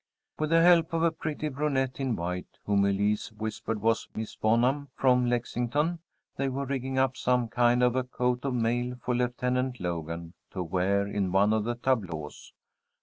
[0.39, 4.89] With the help of a pretty brunette in white, whom Elise whispered was Miss Bonham
[4.95, 5.99] from Lexington,
[6.37, 10.63] they were rigging up some kind of a coat of mail for Lieutenant Logan to
[10.63, 12.31] wear in one of the tableaux.